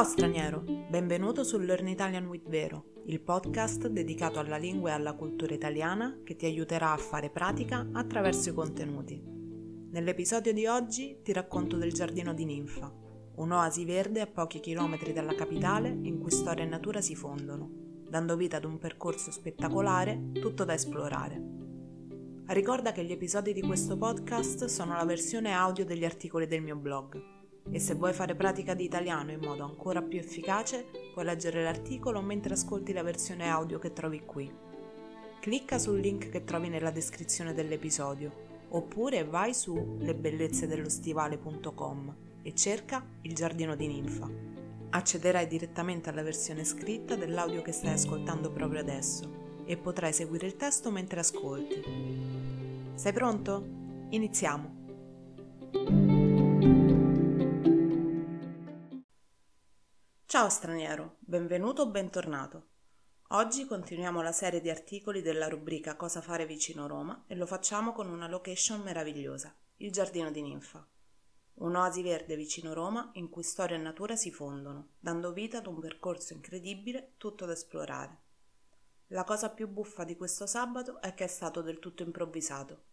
[0.00, 5.12] Ciao straniero, benvenuto su Learn Italian with Vero, il podcast dedicato alla lingua e alla
[5.12, 9.22] cultura italiana che ti aiuterà a fare pratica attraverso i contenuti.
[9.90, 12.90] Nell'episodio di oggi ti racconto del giardino di Ninfa,
[13.34, 17.68] un'oasi verde a pochi chilometri dalla capitale in cui storia e natura si fondono,
[18.08, 21.42] dando vita ad un percorso spettacolare tutto da esplorare.
[22.46, 26.76] Ricorda che gli episodi di questo podcast sono la versione audio degli articoli del mio
[26.76, 27.39] blog
[27.70, 32.20] e se vuoi fare pratica di italiano in modo ancora più efficace, puoi leggere l'articolo
[32.20, 34.52] mentre ascolti la versione audio che trovi qui.
[35.40, 43.34] Clicca sul link che trovi nella descrizione dell'episodio oppure vai su lebellezzedello.stivale.com e cerca il
[43.34, 44.28] giardino di ninfa.
[44.90, 50.56] Accederai direttamente alla versione scritta dell'audio che stai ascoltando proprio adesso e potrai seguire il
[50.56, 51.82] testo mentre ascolti.
[52.94, 53.64] Sei pronto?
[54.10, 55.99] Iniziamo!
[60.40, 62.68] Ciao straniero, benvenuto o bentornato.
[63.32, 67.92] Oggi continuiamo la serie di articoli della rubrica Cosa fare vicino Roma e lo facciamo
[67.92, 70.88] con una location meravigliosa, il Giardino di Ninfa.
[71.56, 75.78] Un'oasi verde vicino Roma in cui storia e natura si fondono, dando vita ad un
[75.78, 78.18] percorso incredibile tutto da esplorare.
[79.08, 82.84] La cosa più buffa di questo sabato è che è stato del tutto improvvisato.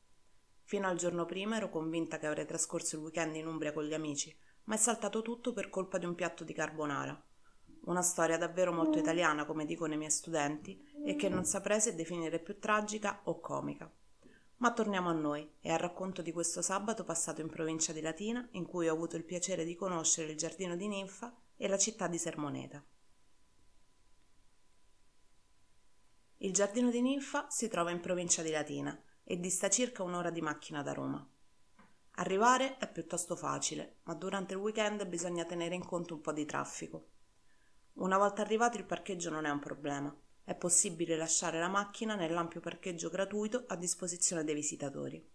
[0.63, 3.93] Fino al giorno prima ero convinta che avrei trascorso il weekend in Umbria con gli
[3.93, 7.26] amici, ma è saltato tutto per colpa di un piatto di carbonara.
[7.85, 11.95] Una storia davvero molto italiana, come dicono i miei studenti, e che non saprei se
[11.95, 13.91] definire più tragica o comica.
[14.57, 18.47] Ma torniamo a noi e al racconto di questo sabato passato in provincia di Latina,
[18.51, 22.07] in cui ho avuto il piacere di conoscere il giardino di Ninfa e la città
[22.07, 22.83] di Sermoneta.
[26.37, 30.41] Il giardino di Ninfa si trova in provincia di Latina e dista circa un'ora di
[30.41, 31.27] macchina da Roma.
[32.19, 36.45] Arrivare è piuttosto facile, ma durante il weekend bisogna tenere in conto un po' di
[36.45, 37.09] traffico.
[37.97, 40.15] Una volta arrivati il parcheggio non è un problema.
[40.43, 45.27] È possibile lasciare la macchina nell'ampio parcheggio gratuito a disposizione dei visitatori.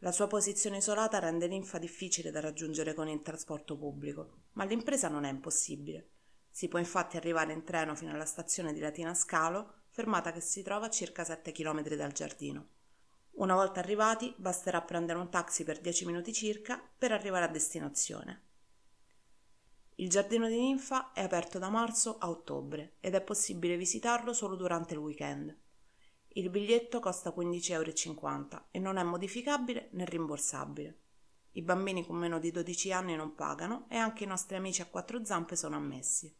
[0.00, 5.08] La sua posizione isolata rende l'infa difficile da raggiungere con il trasporto pubblico, ma l'impresa
[5.08, 6.10] non è impossibile.
[6.50, 10.62] Si può infatti arrivare in treno fino alla stazione di Latina Scalo, fermata che si
[10.62, 12.68] trova a circa 7 km dal giardino.
[13.36, 18.42] Una volta arrivati basterà prendere un taxi per 10 minuti circa per arrivare a destinazione.
[19.96, 24.56] Il giardino di ninfa è aperto da marzo a ottobre ed è possibile visitarlo solo
[24.56, 25.56] durante il weekend.
[26.28, 31.00] Il biglietto costa 15,50 euro e non è modificabile né rimborsabile.
[31.52, 34.86] I bambini con meno di 12 anni non pagano e anche i nostri amici a
[34.86, 36.34] quattro zampe sono ammessi.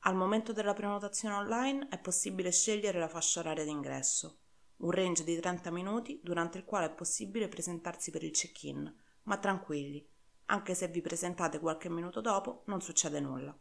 [0.00, 4.40] Al momento della prenotazione online è possibile scegliere la fascia oraria d'ingresso
[4.78, 8.92] un range di 30 minuti durante il quale è possibile presentarsi per il check-in,
[9.22, 10.06] ma tranquilli,
[10.46, 13.56] anche se vi presentate qualche minuto dopo non succede nulla.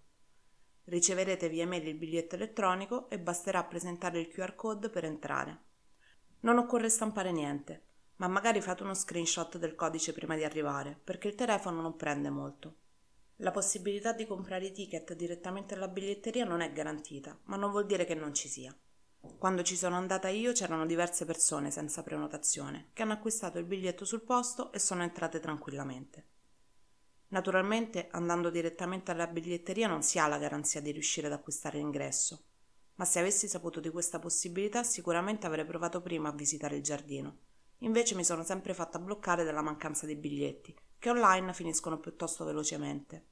[0.85, 5.63] Riceverete via mail il biglietto elettronico e basterà presentare il QR code per entrare.
[6.41, 7.85] Non occorre stampare niente,
[8.17, 12.29] ma magari fate uno screenshot del codice prima di arrivare, perché il telefono non prende
[12.29, 12.75] molto.
[13.37, 17.87] La possibilità di comprare i ticket direttamente alla biglietteria non è garantita, ma non vuol
[17.87, 18.73] dire che non ci sia.
[19.39, 24.05] Quando ci sono andata io c'erano diverse persone senza prenotazione che hanno acquistato il biglietto
[24.05, 26.27] sul posto e sono entrate tranquillamente.
[27.29, 32.45] Naturalmente, andando direttamente alla biglietteria non si ha la garanzia di riuscire ad acquistare l'ingresso,
[32.95, 37.37] ma se avessi saputo di questa possibilità sicuramente avrei provato prima a visitare il giardino.
[37.79, 43.25] Invece mi sono sempre fatta bloccare dalla mancanza di biglietti, che online finiscono piuttosto velocemente.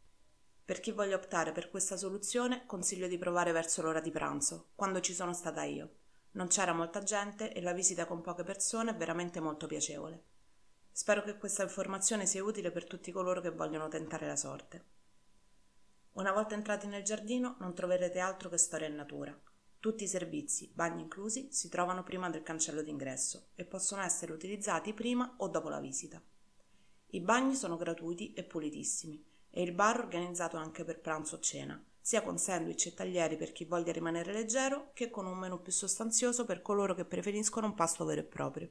[0.66, 5.00] Per chi voglia optare per questa soluzione, consiglio di provare verso l'ora di pranzo, quando
[5.02, 5.96] ci sono stata io.
[6.32, 10.24] Non c'era molta gente e la visita con poche persone è veramente molto piacevole.
[10.96, 14.86] Spero che questa informazione sia utile per tutti coloro che vogliono tentare la sorte.
[16.12, 19.36] Una volta entrati nel giardino non troverete altro che storia e natura.
[19.80, 24.94] Tutti i servizi, bagni inclusi, si trovano prima del cancello d'ingresso e possono essere utilizzati
[24.94, 26.22] prima o dopo la visita.
[27.08, 31.84] I bagni sono gratuiti e pulitissimi e il bar organizzato anche per pranzo o cena,
[32.00, 35.72] sia con sandwich e taglieri per chi voglia rimanere leggero che con un menù più
[35.72, 38.70] sostanzioso per coloro che preferiscono un pasto vero e proprio.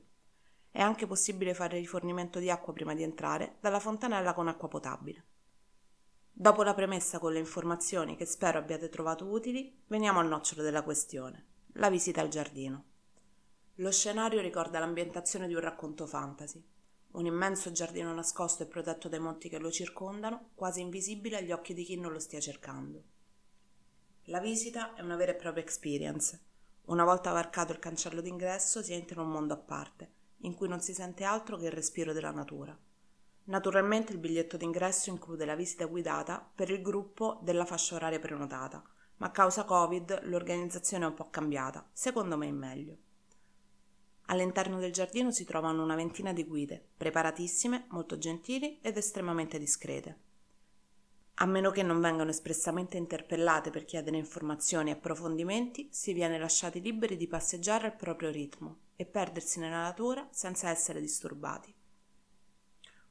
[0.72, 5.24] È anche possibile fare rifornimento di acqua prima di entrare dalla fontanella con acqua potabile.
[6.32, 10.82] Dopo la premessa con le informazioni che spero abbiate trovato utili, veniamo al nocciolo della
[10.82, 12.84] questione, la visita al giardino.
[13.76, 16.64] Lo scenario ricorda l'ambientazione di un racconto fantasy,
[17.12, 21.74] un immenso giardino nascosto e protetto dai monti che lo circondano, quasi invisibile agli occhi
[21.74, 23.02] di chi non lo stia cercando.
[24.24, 26.40] La visita è una vera e propria experience.
[26.86, 30.68] Una volta varcato il cancello d'ingresso si entra in un mondo a parte, in cui
[30.68, 32.76] non si sente altro che il respiro della natura.
[33.44, 38.82] Naturalmente il biglietto d'ingresso include la visita guidata per il gruppo della fascia oraria prenotata,
[39.16, 42.96] ma a causa Covid l'organizzazione è un po' cambiata, secondo me in meglio.
[44.26, 50.30] All'interno del giardino si trovano una ventina di guide, preparatissime, molto gentili ed estremamente discrete.
[51.36, 56.80] A meno che non vengano espressamente interpellate per chiedere informazioni e approfondimenti, si viene lasciati
[56.80, 61.74] liberi di passeggiare al proprio ritmo e perdersi nella natura senza essere disturbati.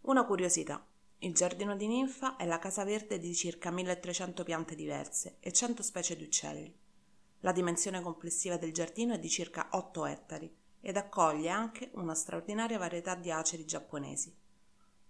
[0.02, 0.86] Una curiosità.
[1.20, 5.84] Il giardino di ninfa è la casa verde di circa 1300 piante diverse e 100
[5.84, 6.74] specie di uccelli.
[7.42, 12.78] La dimensione complessiva del giardino è di circa 8 ettari ed accoglie anche una straordinaria
[12.78, 14.36] varietà di aceri giapponesi.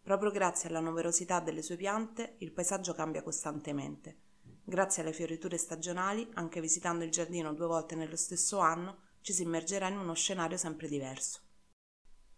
[0.03, 4.17] Proprio grazie alla numerosità delle sue piante il paesaggio cambia costantemente.
[4.63, 9.43] Grazie alle fioriture stagionali, anche visitando il giardino due volte nello stesso anno, ci si
[9.43, 11.41] immergerà in uno scenario sempre diverso.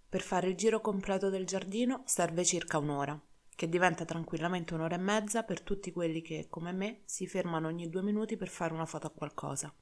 [0.10, 3.20] Per fare il giro completo del giardino serve circa un'ora,
[3.56, 7.90] che diventa tranquillamente un'ora e mezza per tutti quelli che, come me, si fermano ogni
[7.90, 9.74] due minuti per fare una foto a qualcosa.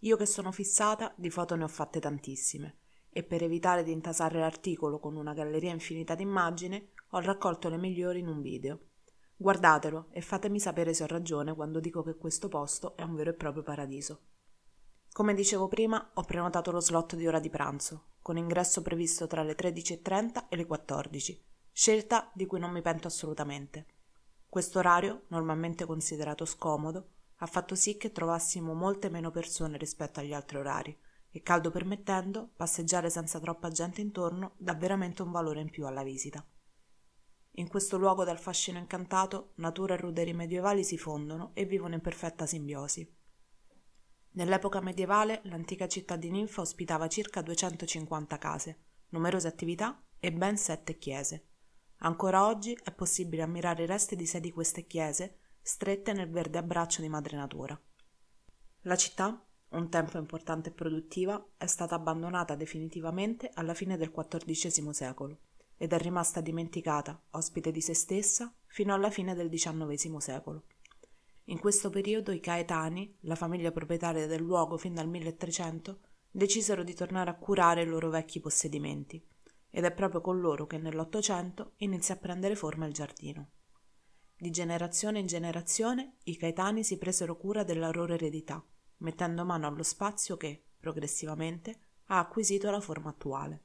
[0.00, 2.78] Io che sono fissata, di foto ne ho fatte tantissime,
[3.10, 7.78] e per evitare di intasare l'articolo con una galleria infinita di immagini, ho raccolto le
[7.78, 8.80] migliori in un video.
[9.36, 13.30] Guardatelo e fatemi sapere se ho ragione quando dico che questo posto è un vero
[13.30, 14.22] e proprio paradiso.
[15.12, 19.42] Come dicevo prima, ho prenotato lo slot di ora di pranzo, con ingresso previsto tra
[19.42, 23.86] le 13.30 e le 14, scelta di cui non mi pento assolutamente.
[24.48, 30.34] Questo orario, normalmente considerato scomodo, ha fatto sì che trovassimo molte meno persone rispetto agli
[30.34, 30.98] altri orari
[31.30, 36.02] e caldo permettendo, passeggiare senza troppa gente intorno dà veramente un valore in più alla
[36.02, 36.44] visita.
[37.52, 42.00] In questo luogo dal fascino incantato, natura e ruderi medievali si fondono e vivono in
[42.00, 43.16] perfetta simbiosi.
[44.32, 48.78] Nell'epoca medievale l'antica città di Ninfa ospitava circa 250 case,
[49.08, 51.46] numerose attività e ben sette chiese.
[51.98, 56.58] Ancora oggi è possibile ammirare i resti di sei di queste chiese strette nel verde
[56.58, 57.80] abbraccio di madre natura.
[58.82, 64.90] La città, un tempo importante e produttiva, è stata abbandonata definitivamente alla fine del XIV
[64.90, 65.38] secolo
[65.78, 70.64] ed è rimasta dimenticata, ospite di se stessa, fino alla fine del XIX secolo.
[71.44, 76.92] In questo periodo i Caetani, la famiglia proprietaria del luogo fin dal 1300, decisero di
[76.92, 79.24] tornare a curare i loro vecchi possedimenti
[79.70, 83.52] ed è proprio con loro che nell'Ottocento inizia a prendere forma il giardino.
[84.36, 88.64] Di generazione in generazione i Caetani si presero cura della loro eredità,
[88.98, 93.64] mettendo mano allo spazio che, progressivamente, ha acquisito la forma attuale.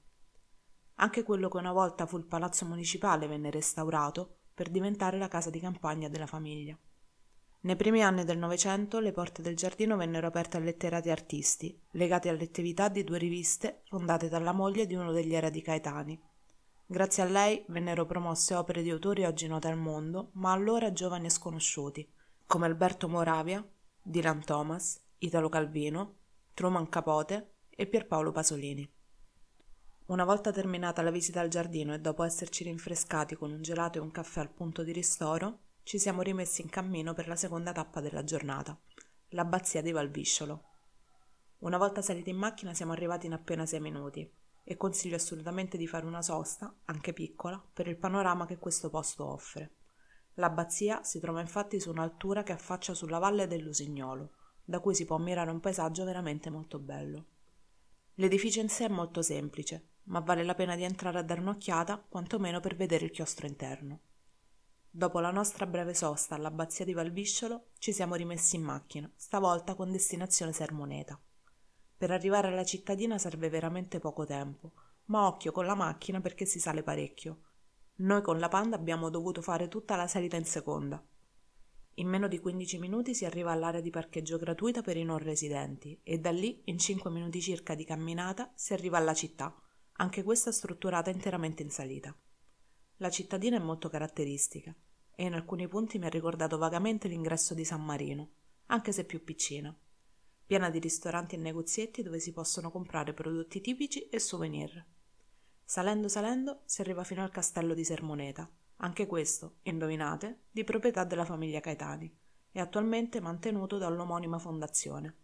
[0.96, 5.50] Anche quello che una volta fu il palazzo municipale venne restaurato per diventare la casa
[5.50, 6.78] di campagna della famiglia.
[7.62, 12.28] Nei primi anni del Novecento le porte del giardino vennero aperte a letterati artisti, legati
[12.28, 16.22] alle attività di due riviste fondate dalla moglie di uno degli eredi caetani.
[16.86, 21.28] Grazie a lei vennero promosse opere di autori oggi note al mondo, ma allora giovani
[21.28, 22.08] e sconosciuti,
[22.46, 23.66] come Alberto Moravia,
[24.02, 26.18] Dylan Thomas, Italo Calvino,
[26.54, 28.88] Truman Capote e Pierpaolo Pasolini.
[30.14, 34.02] Una volta terminata la visita al giardino e dopo esserci rinfrescati con un gelato e
[34.02, 38.00] un caffè al punto di ristoro, ci siamo rimessi in cammino per la seconda tappa
[38.00, 38.80] della giornata,
[39.30, 40.66] l'abbazia di Valvisciolo.
[41.62, 44.32] Una volta saliti in macchina siamo arrivati in appena sei minuti
[44.64, 49.26] e consiglio assolutamente di fare una sosta, anche piccola, per il panorama che questo posto
[49.26, 49.78] offre.
[50.36, 55.16] L'abbazia si trova infatti su un'altura che affaccia sulla valle dell'Usignolo, da cui si può
[55.16, 57.26] ammirare un paesaggio veramente molto bello.
[58.18, 62.06] L'edificio in sé è molto semplice, ma vale la pena di entrare a dare un'occhiata,
[62.10, 64.00] quantomeno per vedere il chiostro interno.
[64.90, 69.92] Dopo la nostra breve sosta all'abbazia di Valvisciolo, ci siamo rimessi in macchina, stavolta con
[69.92, 71.20] destinazione Sermoneta.
[71.98, 74.74] Per arrivare alla cittadina serve veramente poco tempo,
[75.06, 77.42] ma occhio con la macchina perché si sale parecchio.
[77.96, 81.04] Noi con la Panda abbiamo dovuto fare tutta la salita in seconda.
[81.96, 86.00] In meno di 15 minuti si arriva all'area di parcheggio gratuita per i non residenti
[86.04, 89.56] e da lì, in 5 minuti circa di camminata, si arriva alla città,
[89.94, 92.16] anche questa strutturata interamente in salita.
[92.98, 94.74] La cittadina è molto caratteristica
[95.16, 98.30] e in alcuni punti mi ha ricordato vagamente l'ingresso di San Marino,
[98.68, 99.76] anche se più piccina,
[100.46, 104.86] piena di ristoranti e negozietti dove si possono comprare prodotti tipici e souvenir.
[105.64, 111.26] Salendo salendo si arriva fino al castello di Sermoneta, anche questo, indovinate, di proprietà della
[111.26, 112.20] famiglia Caetani
[112.52, 115.18] e attualmente mantenuto dall'omonima fondazione.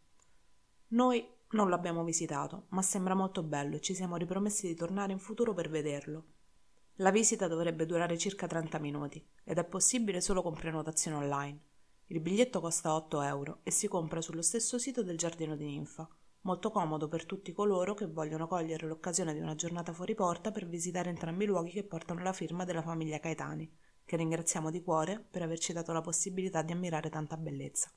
[0.89, 5.19] Noi non l'abbiamo visitato, ma sembra molto bello e ci siamo ripromessi di tornare in
[5.19, 6.25] futuro per vederlo.
[6.95, 11.61] La visita dovrebbe durare circa 30 minuti ed è possibile solo con prenotazione online.
[12.07, 16.07] Il biglietto costa 8 euro e si compra sullo stesso sito del Giardino di Ninfa,
[16.41, 20.67] molto comodo per tutti coloro che vogliono cogliere l'occasione di una giornata fuori porta per
[20.67, 23.71] visitare entrambi i luoghi che portano la firma della famiglia Caetani,
[24.05, 27.91] che ringraziamo di cuore per averci dato la possibilità di ammirare tanta bellezza.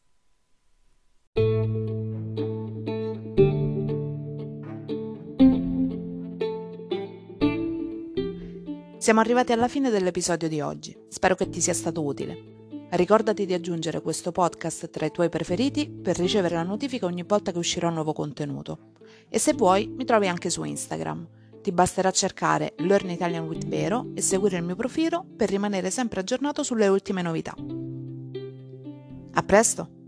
[9.03, 12.87] Siamo arrivati alla fine dell'episodio di oggi, spero che ti sia stato utile.
[12.91, 17.51] Ricordati di aggiungere questo podcast tra i tuoi preferiti per ricevere la notifica ogni volta
[17.51, 18.93] che uscirà un nuovo contenuto.
[19.29, 21.27] E se vuoi, mi trovi anche su Instagram.
[21.63, 26.21] Ti basterà cercare Learn Italian with Vero e seguire il mio profilo per rimanere sempre
[26.21, 27.57] aggiornato sulle ultime novità.
[29.33, 30.02] A presto!